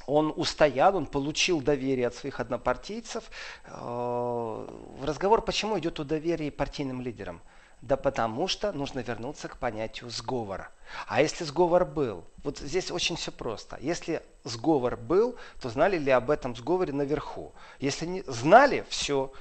[0.05, 3.23] он устоял, он получил доверие от своих однопартийцев.
[3.65, 4.67] Э,
[5.01, 7.41] разговор, почему идет о доверии партийным лидерам?
[7.81, 10.69] Да потому что нужно вернуться к понятию сговора.
[11.07, 12.23] А если сговор был?
[12.43, 13.77] Вот здесь очень все просто.
[13.81, 17.53] Если сговор был, то знали ли об этом сговоре наверху?
[17.79, 19.31] Если не знали, все.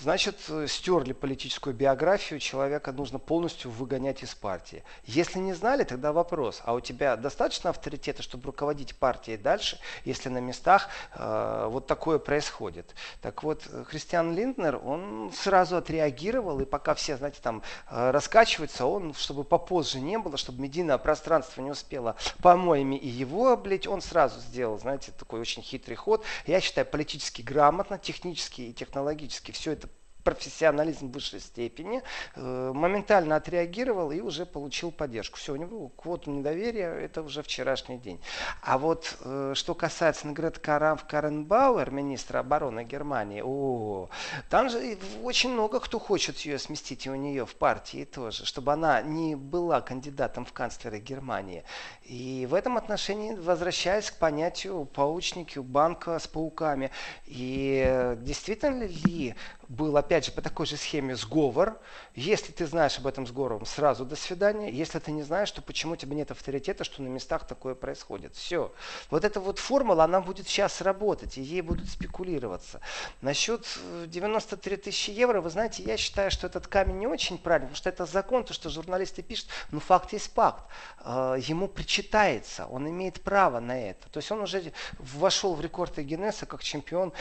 [0.00, 4.84] Значит, э, стерли политическую биографию, человека нужно полностью выгонять из партии.
[5.04, 10.28] Если не знали, тогда вопрос, а у тебя достаточно авторитета, чтобы руководить партией дальше, если
[10.28, 12.94] на местах э, вот такое происходит?
[13.20, 19.14] Так вот, Христиан Линднер, он сразу отреагировал, и пока все, знаете, там э, раскачиваются, он,
[19.14, 24.38] чтобы попозже не было, чтобы медийное пространство не успело помоями и его облить, он сразу
[24.38, 26.24] сделал, знаете, такой очень хитрый ход.
[26.46, 29.87] Я считаю, политически грамотно, технически и технологически все это
[30.34, 32.02] профессионализм высшей степени,
[32.36, 35.38] э, моментально отреагировал и уже получил поддержку.
[35.38, 38.20] Все, у него квоту недоверия, это уже вчерашний день.
[38.62, 44.08] А вот э, что касается Нгрет Каренбауэр, министра обороны Германии, о,
[44.50, 48.72] там же очень много кто хочет ее сместить и у нее в партии тоже, чтобы
[48.72, 51.64] она не была кандидатом в канцлеры Германии.
[52.04, 56.90] И в этом отношении возвращаясь к понятию паучники, банка с пауками.
[57.26, 59.34] И э, действительно ли
[59.68, 61.78] был, опять же, по такой же схеме сговор.
[62.14, 64.70] Если ты знаешь об этом сговоре, сразу до свидания.
[64.70, 68.34] Если ты не знаешь, то почему тебе нет авторитета, что на местах такое происходит.
[68.34, 68.72] Все.
[69.10, 72.80] Вот эта вот формула, она будет сейчас работать, и ей будут спекулироваться.
[73.20, 73.66] Насчет
[74.06, 77.76] 93 э, тысячи евро, вы знаете, я считаю, что этот камень не очень правильный, потому
[77.76, 80.64] что это закон, то, что журналисты пишут, ну факт есть факт.
[81.04, 84.08] Э, ему причитается, он имеет право на это.
[84.08, 87.12] То есть он уже вошел в рекорды Гиннесса как чемпион,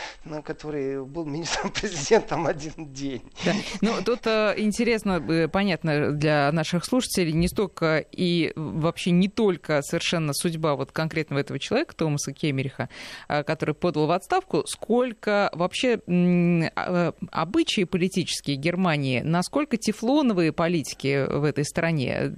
[0.46, 3.22] который был министром президента там один день.
[3.46, 3.54] Да.
[3.82, 9.82] Ну, тут э, интересно, э, понятно для наших слушателей, не столько и вообще не только
[9.82, 12.90] совершенно судьба вот конкретного этого человека, Томаса Кемериха,
[13.28, 21.44] э, который подал в отставку, сколько вообще э, обычаи политические Германии, насколько тефлоновые политики в
[21.44, 22.32] этой стране.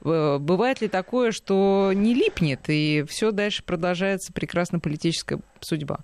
[0.00, 6.00] Бывает ли такое, что не липнет, и все дальше продолжается прекрасно политическая судьба?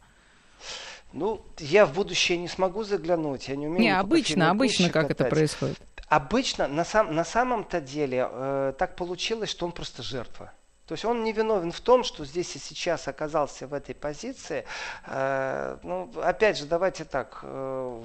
[1.16, 3.80] Ну, я в будущее не смогу заглянуть, я не умею.
[3.80, 5.78] Не, обычно, обычно как это происходит?
[6.08, 10.52] Обычно, на, сам, на самом-то деле, э, так получилось, что он просто жертва.
[10.86, 14.66] То есть он не виновен в том, что здесь и сейчас оказался в этой позиции.
[15.06, 17.40] Э, ну, опять же, давайте так.
[17.42, 18.02] Э,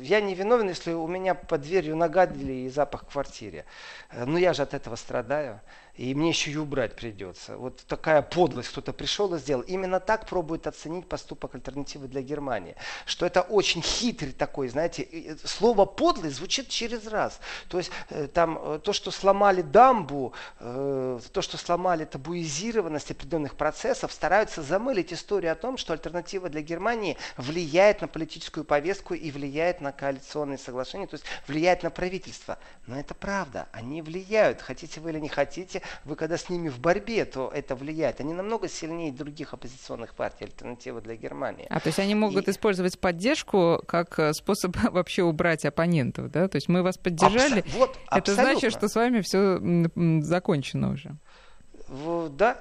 [0.00, 3.64] я не виновен, если у меня под дверью нагадили и запах в квартире.
[4.10, 5.60] Э, но я же от этого страдаю
[5.94, 7.56] и мне еще и убрать придется.
[7.56, 9.62] Вот такая подлость кто-то пришел и сделал.
[9.62, 12.76] Именно так пробует оценить поступок альтернативы для Германии.
[13.06, 17.40] Что это очень хитрый такой, знаете, слово подлость звучит через раз.
[17.68, 23.54] То есть э, там э, то, что сломали дамбу, э, то, что сломали табуизированность определенных
[23.56, 29.30] процессов, стараются замылить историю о том, что альтернатива для Германии влияет на политическую повестку и
[29.30, 32.58] влияет на коалиционные соглашения, то есть влияет на правительство.
[32.86, 36.78] Но это правда, они влияют, хотите вы или не хотите, вы когда с ними в
[36.80, 38.20] борьбе, то это влияет.
[38.20, 41.66] Они намного сильнее других оппозиционных партий, альтернативы для Германии.
[41.70, 42.50] А то есть они могут и...
[42.50, 46.48] использовать поддержку как э, способ вообще убрать оппонентов, да?
[46.48, 47.78] То есть мы вас поддержали, Абсо...
[47.78, 49.60] вот, это значит, что с вами все
[50.22, 51.16] закончено уже.
[52.36, 52.60] Да,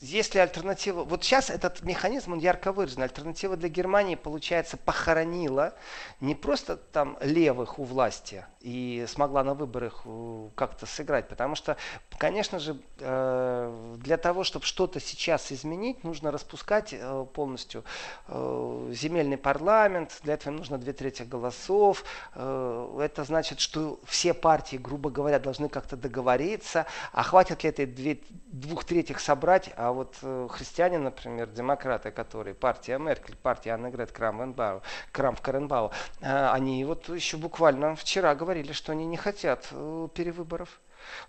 [0.00, 1.04] если альтернатива...
[1.04, 3.02] Вот сейчас этот механизм, он ярко выражен.
[3.02, 5.74] Альтернатива для Германии, получается, похоронила
[6.20, 11.28] не просто там левых у власти и смогла на выборах э, как-то сыграть.
[11.28, 11.76] Потому что,
[12.18, 17.84] конечно же, э, для того, чтобы что-то сейчас изменить, нужно распускать э, полностью
[18.28, 20.18] земельный парламент.
[20.22, 22.04] Для этого нужно две трети голосов.
[22.34, 26.86] Это значит, что все партии, грубо говоря, должны как-то договориться.
[27.12, 29.70] А хватит ли этой две, двух третьих собрать?
[29.76, 30.16] А вот
[30.50, 37.96] христиане, например, демократы, которые партия Меркель, партия Аннегрет Крамвенбау, Крамф Каренбау, они вот еще буквально
[37.96, 40.08] вчера говорили, что они не хотят э,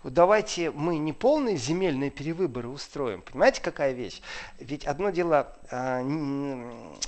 [0.02, 0.14] перевыборов.
[0.14, 3.22] Давайте мы не полные земельные перевыборы устроим.
[3.22, 4.20] Понимаете, какая вещь?
[4.58, 6.02] Ведь одно дело э,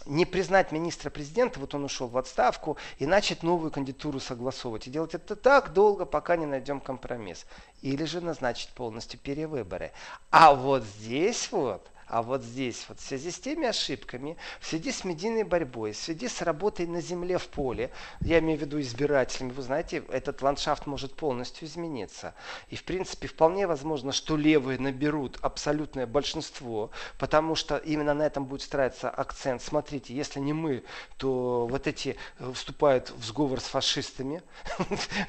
[0.06, 4.86] не признать министра-президента, вот он ушел в отставку, и начать новую кандидатуру согласовывать.
[4.86, 7.46] И делать это так долго, пока не найдем компромисс.
[7.82, 9.92] Или же назначить полностью перевыборы.
[10.30, 14.92] А вот здесь вот а вот здесь, вот в связи с теми ошибками, в связи
[14.92, 18.80] с медийной борьбой, в связи с работой на земле в поле, я имею в виду
[18.80, 22.36] избирателями, вы знаете, этот ландшафт может полностью измениться.
[22.68, 28.44] И в принципе вполне возможно, что левые наберут абсолютное большинство, потому что именно на этом
[28.44, 29.60] будет строиться акцент.
[29.60, 30.84] Смотрите, если не мы,
[31.16, 34.40] то вот эти э, вступают в сговор с фашистами.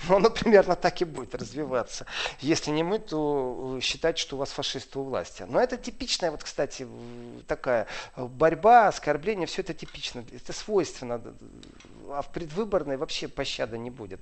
[0.07, 2.05] Ну, оно примерно так и будет развиваться.
[2.41, 5.47] Если не мы, то э, считать, что у вас фашисты у власти.
[5.49, 6.89] Но это типичная, вот, кстати, кстати,
[7.47, 11.21] такая борьба, оскорбление, все это типично, это свойственно.
[12.09, 14.19] А в предвыборной вообще пощады не будет.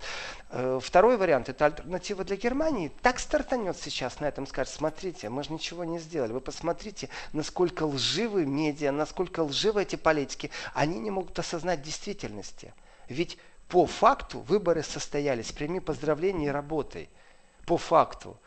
[0.52, 2.92] Э, второй вариант, это альтернатива для Германии.
[3.02, 6.32] Так стартанет сейчас на этом, скажет, смотрите, мы же ничего не сделали.
[6.32, 10.50] Вы посмотрите, насколько лживы медиа, насколько лживы эти политики.
[10.74, 12.74] Они не могут осознать действительности.
[13.10, 13.38] Ведь
[13.68, 15.52] по факту выборы состоялись.
[15.52, 17.10] Прими поздравления и работай.
[17.66, 18.38] По факту.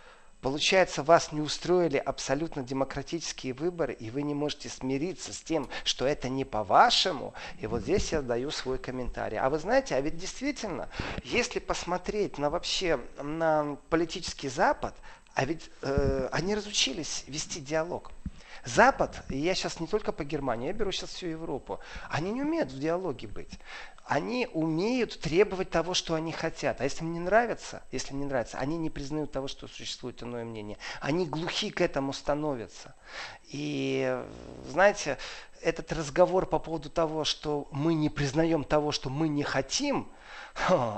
[0.41, 6.07] Получается, вас не устроили абсолютно демократические выборы, и вы не можете смириться с тем, что
[6.07, 7.35] это не по-вашему.
[7.59, 9.39] И вот здесь я даю свой комментарий.
[9.39, 10.89] А вы знаете, а ведь действительно,
[11.25, 14.95] если посмотреть на вообще на политический Запад,
[15.35, 18.13] а ведь э, они разучились вести диалог.
[18.65, 21.79] Запад, и я сейчас не только по Германии, я беру сейчас всю Европу,
[22.11, 23.61] они не умеют в диалоге быть
[24.07, 26.81] они умеют требовать того, что они хотят.
[26.81, 30.45] А если им не нравится, если не нравится, они не признают того, что существует иное
[30.45, 30.79] мнение.
[31.01, 32.95] Они глухи к этому становятся.
[33.49, 34.23] И
[34.69, 35.19] знаете,
[35.61, 40.09] этот разговор по поводу того, что мы не признаем того, что мы не хотим,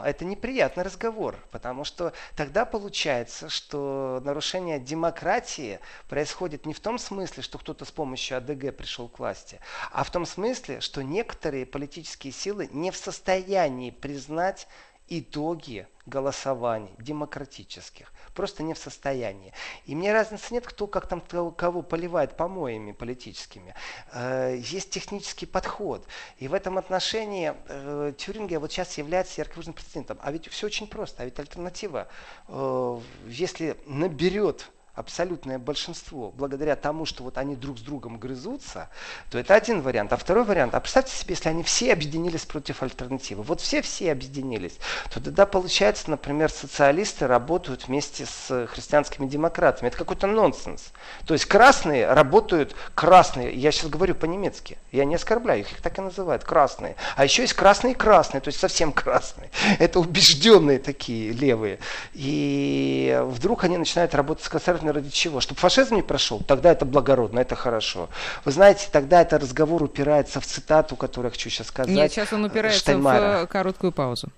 [0.05, 7.42] это неприятный разговор, потому что тогда получается, что нарушение демократии происходит не в том смысле,
[7.42, 9.61] что кто-то с помощью АДГ пришел к власти,
[9.92, 14.68] а в том смысле, что некоторые политические силы не в состоянии признать
[15.09, 18.12] итоги голосований демократических.
[18.35, 19.53] Просто не в состоянии.
[19.87, 23.75] И мне разницы нет, кто как там кого поливает помоями политическими.
[24.12, 26.07] Э, есть технический подход.
[26.38, 30.18] И в этом отношении э, Тюрингия вот сейчас является ярковыжным прецедентом.
[30.23, 31.23] А ведь все очень просто.
[31.23, 32.09] А ведь альтернатива,
[32.49, 38.89] э, если наберет абсолютное большинство, благодаря тому, что вот они друг с другом грызутся,
[39.31, 40.13] то это один вариант.
[40.13, 43.43] А второй вариант, а представьте себе, если они все объединились против альтернативы.
[43.43, 44.79] Вот все-все объединились.
[45.13, 49.89] То тогда получается, например, социалисты работают вместе с христианскими демократами.
[49.89, 50.93] Это какой-то нонсенс.
[51.27, 53.55] То есть красные работают красные.
[53.55, 54.79] Я сейчас говорю по-немецки.
[54.91, 56.43] Я не оскорбляю их, их так и называют.
[56.43, 56.97] Красные.
[57.17, 59.51] А еще есть красные и красные, то есть совсем красные.
[59.79, 61.79] Это убежденные такие левые.
[62.15, 65.40] И вдруг они начинают работать с консервативными Понятно ради чего.
[65.40, 68.09] Чтобы фашизм не прошел, тогда это благородно, это хорошо.
[68.44, 71.94] Вы знаете, тогда это разговор упирается в цитату, которую я хочу сейчас сказать.
[71.94, 73.44] Нет, сейчас он упирается Штайнмайера.
[73.44, 74.31] в короткую паузу.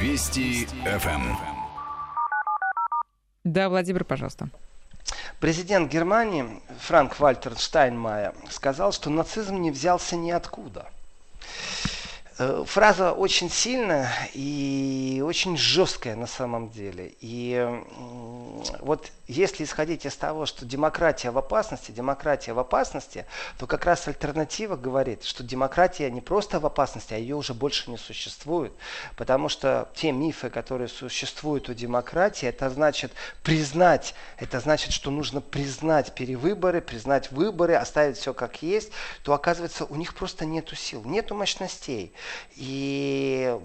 [0.00, 1.36] Вести ФМ.
[3.44, 4.48] Да, Владимир, пожалуйста.
[5.38, 10.86] Президент Германии Франк Вальтер Штайнмайер сказал, что нацизм не взялся ниоткуда.
[12.42, 17.12] Э, фраза очень сильная и очень жесткая на самом деле.
[17.20, 17.68] И
[18.80, 23.26] вот если исходить из того, что демократия в опасности, демократия в опасности,
[23.58, 27.90] то как раз альтернатива говорит, что демократия не просто в опасности, а ее уже больше
[27.90, 28.72] не существует.
[29.16, 35.42] Потому что те мифы, которые существуют у демократии, это значит признать, это значит, что нужно
[35.42, 38.92] признать перевыборы, признать выборы, оставить все как есть,
[39.24, 42.14] то оказывается у них просто нету сил, нету мощностей.
[42.56, 43.56] И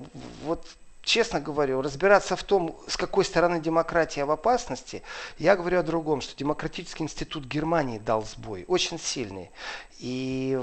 [0.44, 0.66] вот
[1.06, 5.04] честно говорю, разбираться в том, с какой стороны демократия в опасности,
[5.38, 9.52] я говорю о другом, что Демократический институт Германии дал сбой, очень сильный.
[10.00, 10.60] И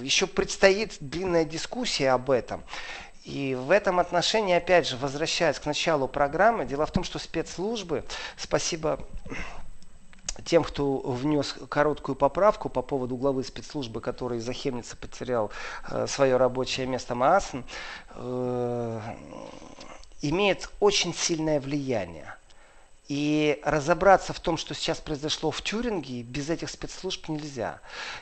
[0.00, 2.62] еще предстоит длинная дискуссия об этом.
[3.24, 8.04] И в этом отношении, опять же, возвращаясь к началу программы, дело в том, что спецслужбы,
[8.36, 8.98] спасибо
[10.44, 15.50] тем, кто внес короткую поправку по поводу главы спецслужбы, который из-за Хемница потерял
[15.90, 17.60] э, свое рабочее место Маасн,
[18.14, 19.00] э,
[20.22, 22.34] имеет очень сильное влияние.
[23.14, 27.78] И разобраться в том, что сейчас произошло в Тюринге, без этих спецслужб нельзя.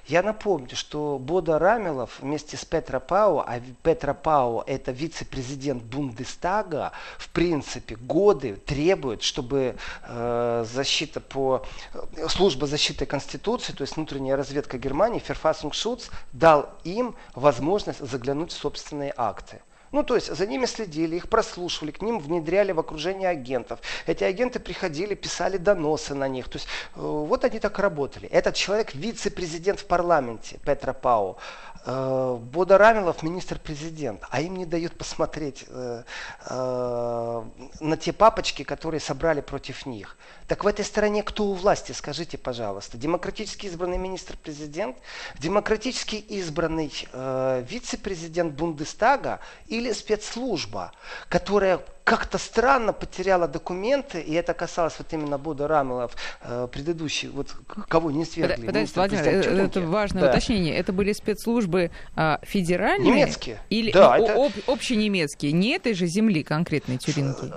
[0.09, 6.91] Я напомню, что Бода Рамилов вместе с Петро Пау, а Петро Пау это вице-президент Бундестага,
[7.19, 9.77] в принципе, годы требует, чтобы
[10.09, 17.15] э, защита по э, служба защиты Конституции, то есть внутренняя разведка Германии, Ферфасунгшутц, дал им
[17.37, 19.61] возможность заглянуть в собственные акты.
[19.93, 23.81] Ну, то есть за ними следили, их прослушивали, к ним внедряли в окружение агентов.
[24.07, 26.49] Эти агенты приходили, писали доносы на них.
[26.49, 28.29] То есть э, вот они так работали.
[28.29, 31.39] Этот человек вице-президент в парламенте, Петра Пау.
[31.87, 36.03] Э, Бода Рамилов министр-президент, а им не дают посмотреть э,
[36.49, 37.43] э,
[37.81, 40.17] на те папочки, которые собрали против них.
[40.51, 42.99] Так в этой стране кто у власти, скажите, пожалуйста?
[42.99, 44.97] Демократически избранный министр-президент,
[45.39, 49.39] демократически избранный э, вице-президент Бундестага
[49.69, 50.91] или спецслужба,
[51.29, 51.81] которая
[52.11, 57.55] как-то странно потеряла документы, и это касалось вот именно Бода Рамилов, э, предыдущий, вот
[57.87, 58.67] кого не свергли.
[58.67, 60.31] Подождите, Владимир, э, это важное да.
[60.31, 60.77] уточнение.
[60.77, 63.13] Это были спецслужбы а, федеральные?
[63.13, 63.61] Немецкие.
[63.71, 64.35] Или да, это...
[64.35, 67.53] об, общенемецкие, не этой же земли конкретной Тюринги?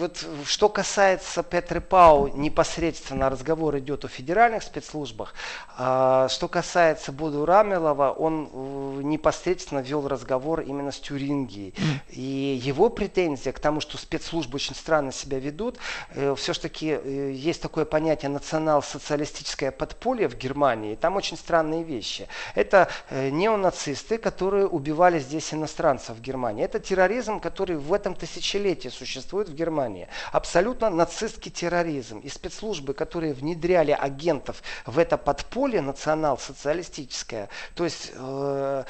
[0.00, 5.34] Вот что касается Петры Пау, непосредственно разговор идет о федеральных спецслужбах.
[5.76, 11.74] А, что касается Боду Рамилова, он э, непосредственно вел разговор именно с Тюрингией.
[12.10, 15.78] И его претензия к тому, что спецслужбы очень странно себя ведут.
[16.10, 20.94] Э, Все-таки э, есть такое понятие национал-социалистическое подполье в Германии.
[20.94, 22.28] там очень странные вещи.
[22.54, 26.64] Это неонацисты, которые убивали здесь иностранцев в Германии.
[26.64, 30.08] Это терроризм, который в этом тысячелетии существует в Германии.
[30.32, 32.13] Абсолютно нацистский терроризм.
[32.20, 38.84] И спецслужбы, которые внедряли агентов в это подполье национал-социалистическое, то есть э,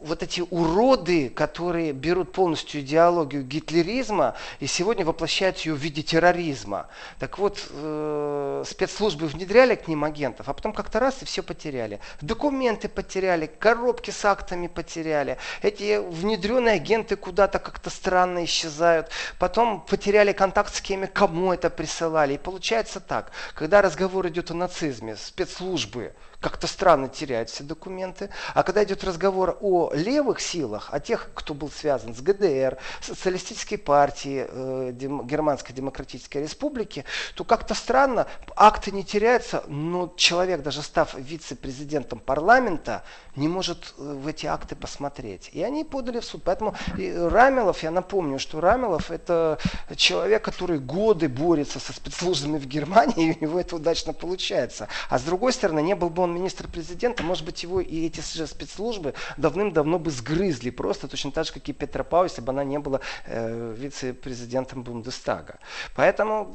[0.00, 6.88] вот эти уроды, которые берут полностью идеологию гитлеризма и сегодня воплощают ее в виде терроризма.
[7.18, 12.00] Так вот, э, спецслужбы внедряли к ним агентов, а потом как-то раз и все потеряли.
[12.20, 15.38] Документы потеряли, коробки с актами потеряли.
[15.62, 19.08] Эти внедренные агенты куда-то как-то странно исчезают.
[19.38, 22.34] Потом потеряли контакт с кем, кому это присылали.
[22.34, 28.30] И получается так, когда разговор идет о нацизме, спецслужбы как-то странно теряют все документы.
[28.54, 33.76] А когда идет разговор о левых силах, о тех, кто был связан с ГДР, социалистической
[33.76, 40.82] партией э, Дем, Германской Демократической Республики, то как-то странно, акты не теряются, но человек, даже
[40.82, 43.02] став вице-президентом парламента,
[43.34, 45.50] не может э, в эти акты посмотреть.
[45.52, 46.42] И они подали в суд.
[46.44, 49.58] Поэтому Рамилов, я напомню, что Рамилов это
[49.96, 54.88] человек, который годы борется со спецслужбами в Германии, и у него это удачно получается.
[55.10, 58.20] А с другой стороны, не был бы он он министр-президента, может быть, его и эти
[58.20, 62.52] же спецслужбы давным-давно бы сгрызли просто, точно так же, как и Петра Пау, если бы
[62.52, 65.58] она не была э, вице-президентом Бундестага.
[65.96, 66.54] Поэтому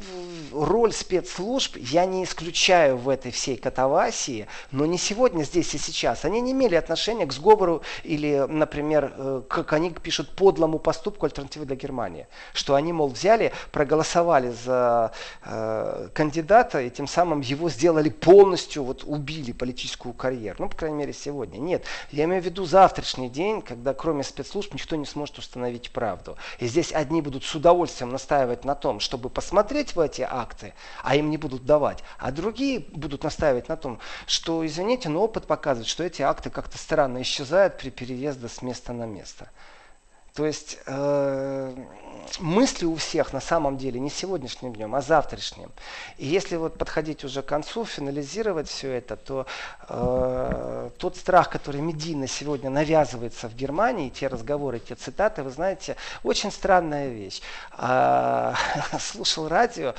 [0.51, 6.25] роль спецслужб я не исключаю в этой всей катавасии, но не сегодня, здесь и сейчас.
[6.25, 11.65] Они не имели отношения к сговору или, например, э, как они пишут, подлому поступку альтернативы
[11.65, 12.27] для Германии.
[12.53, 15.11] Что они, мол, взяли, проголосовали за
[15.43, 20.57] э, кандидата и тем самым его сделали полностью, вот убили политическую карьеру.
[20.59, 21.57] Ну, по крайней мере, сегодня.
[21.57, 21.85] Нет.
[22.11, 26.35] Я имею в виду завтрашний день, когда кроме спецслужб никто не сможет установить правду.
[26.59, 31.15] И здесь одни будут с удовольствием настаивать на том, чтобы посмотреть в эти акты, а
[31.15, 32.03] им не будут давать.
[32.19, 36.77] А другие будут настаивать на том, что, извините, но опыт показывает, что эти акты как-то
[36.77, 39.49] странно исчезают при переезде с места на место.
[40.33, 41.75] То есть э,
[42.39, 45.71] мысли у всех на самом деле не сегодняшним днем, а завтрашним.
[46.17, 49.45] И если вот подходить уже к концу, финализировать все это, то
[49.87, 55.97] э, тот страх, который медийно сегодня навязывается в Германии, те разговоры, те цитаты, вы знаете,
[56.23, 57.41] очень странная вещь.
[57.77, 58.55] Э,
[58.99, 59.93] слушал радио,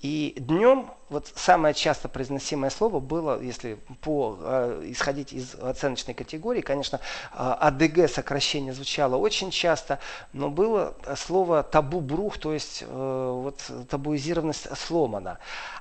[0.00, 6.60] и днем вот самое часто произносимое слово было, если по, э, исходить из оценочной категории,
[6.60, 7.00] конечно,
[7.32, 10.00] э, АДГ сокращение звучало очень часто,
[10.32, 15.38] но было слово табу-брух, то есть э, вот табуизированность сломана.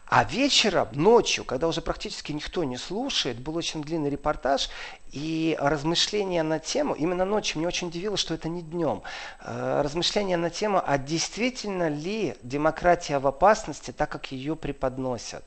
[0.09, 4.69] А вечером, ночью, когда уже практически никто не слушает, был очень длинный репортаж
[5.11, 9.03] и размышления на тему, именно ночью, мне очень удивило, что это не днем,
[9.41, 15.43] э, размышления на тему, а действительно ли демократия в опасности, так как ее преподносят носят.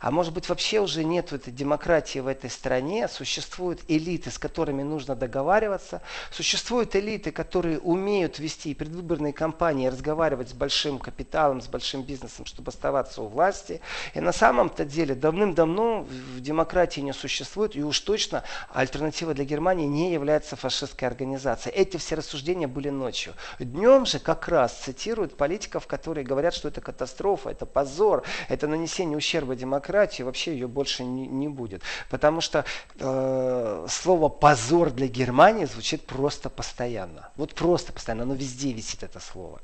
[0.00, 4.82] А может быть вообще уже нет этой демократии в этой стране, существуют элиты, с которыми
[4.82, 12.02] нужно договариваться, существуют элиты, которые умеют вести предвыборные кампании, разговаривать с большим капиталом, с большим
[12.02, 13.80] бизнесом, чтобы оставаться у власти.
[14.14, 19.86] И на самом-то деле давным-давно в демократии не существует, и уж точно альтернатива для Германии
[19.86, 21.74] не является фашистской организацией.
[21.74, 23.32] Эти все рассуждения были ночью.
[23.58, 29.13] Днем же как раз цитируют политиков, которые говорят, что это катастрофа, это позор, это нанесение
[29.14, 31.82] ущерба демократии, вообще ее больше не, не будет.
[32.10, 32.64] Потому что
[32.98, 37.30] э, слово позор для Германии звучит просто постоянно.
[37.36, 39.60] Вот просто постоянно, оно везде висит это слово.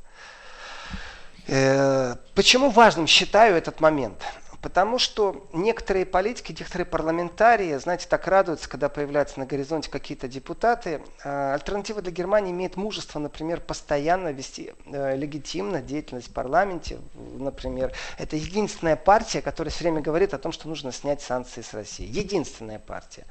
[1.46, 4.22] Э, почему важным считаю этот момент?
[4.62, 11.02] Потому что некоторые политики, некоторые парламентарии, знаете, так радуются, когда появляются на горизонте какие-то депутаты.
[11.24, 16.98] А, альтернатива для Германии имеет мужество, например, постоянно вести э, легитимно деятельность в парламенте.
[17.14, 21.72] Например, это единственная партия, которая все время говорит о том, что нужно снять санкции с
[21.72, 22.06] России.
[22.06, 23.24] Единственная партия.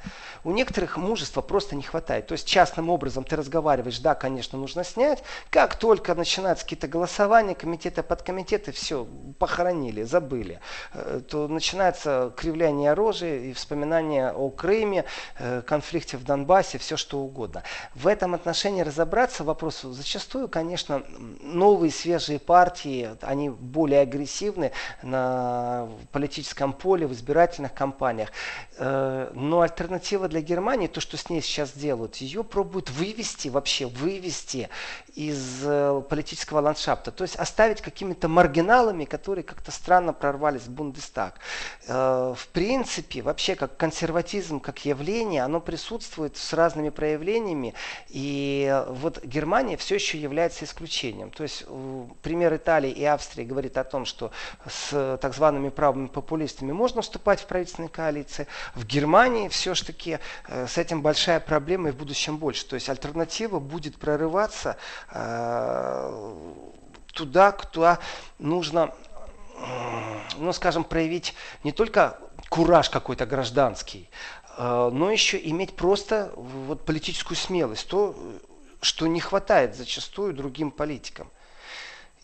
[0.43, 2.25] У некоторых мужества просто не хватает.
[2.25, 5.23] То есть частным образом ты разговариваешь, да, конечно, нужно снять.
[5.51, 9.07] Как только начинаются какие-то голосования, комитеты, подкомитеты, все,
[9.37, 10.59] похоронили, забыли
[10.93, 15.05] э, то начинается кривляние рожи и вспоминание о Крыме,
[15.37, 17.63] э, конфликте в Донбассе, все что угодно.
[17.95, 21.03] В этом отношении разобраться вопросу зачастую, конечно,
[21.41, 28.29] новые свежие партии, они более агрессивны на политическом поле, в избирательных кампаниях.
[28.77, 33.87] Э, но альтернатива для Германии, то, что с ней сейчас делают, ее пробуют вывести, вообще
[33.87, 34.69] вывести
[35.15, 37.11] из э, политического ландшафта.
[37.11, 41.08] То есть оставить какими-то маргиналами, которые как-то странно прорвались в Бундестаг.
[41.87, 47.73] Э, в принципе, вообще как консерватизм, как явление, оно присутствует с разными проявлениями.
[48.09, 51.31] И вот Германия все еще является исключением.
[51.31, 51.65] То есть
[52.21, 54.31] пример Италии и Австрии говорит о том, что
[54.69, 58.47] с так зваными правыми популистами можно вступать в правительственные коалиции.
[58.75, 62.65] В Германии все-таки э, с этим большая проблема и в будущем больше.
[62.65, 64.77] То есть альтернатива будет прорываться
[65.11, 66.33] э,
[67.13, 67.99] туда, куда
[68.37, 68.93] нужно
[70.37, 71.33] ну, скажем, проявить
[71.63, 72.17] не только
[72.49, 74.09] кураж какой-то гражданский,
[74.57, 78.15] э, но еще иметь просто вот политическую смелость, то,
[78.81, 81.29] что не хватает зачастую другим политикам.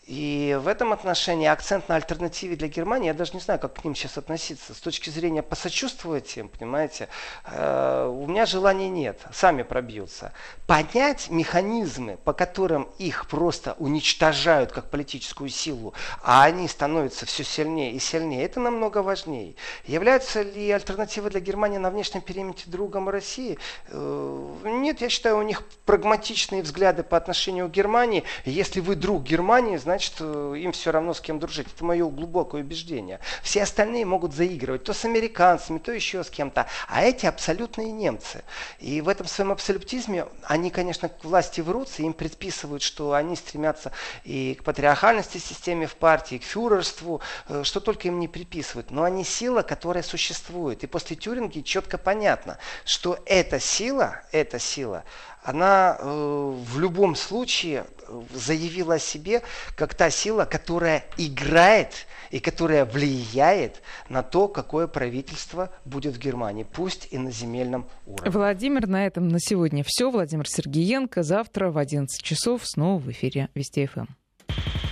[0.06, 3.84] И в этом отношении акцент на альтернативе для Германии, я даже не знаю, как к
[3.84, 4.72] ним сейчас относиться.
[4.72, 7.08] С точки зрения посочувствовать им, понимаете,
[7.44, 10.32] э, у меня желания нет, сами пробьются.
[10.68, 15.92] Понять механизмы, по которым их просто уничтожают как политическую силу,
[16.22, 19.56] а они становятся все сильнее и сильнее, это намного важнее.
[19.86, 23.58] Является ли альтернатива для Германии на внешнем периметре другом России?
[23.88, 28.22] Э, нет, я считаю, у них прагматичные взгляды по отношению к Германии.
[28.44, 31.68] Если вы друг Германии, значит значит им все равно с кем дружить.
[31.74, 33.18] Это мое глубокое убеждение.
[33.42, 36.66] Все остальные могут заигрывать то с американцами, то еще с кем-то.
[36.88, 38.44] А эти абсолютные немцы.
[38.78, 43.92] И в этом своем абсолютизме они, конечно, к власти врутся, им предписывают, что они стремятся
[44.24, 48.90] и к патриархальности системе в партии, к фюрерству, э, что только им не приписывают.
[48.90, 50.84] Но они сила, которая существует.
[50.84, 55.04] И после Тюринги четко понятно, что эта сила, эта сила,
[55.46, 59.42] она э, в любом случае э, заявила о себе
[59.76, 66.64] как та сила, которая играет и которая влияет на то, какое правительство будет в Германии,
[66.64, 68.30] пусть и на земельном уровне.
[68.30, 70.10] Владимир, на этом на сегодня все.
[70.10, 71.22] Владимир Сергеенко.
[71.22, 74.06] Завтра в 11 часов снова в эфире Вести ФМ.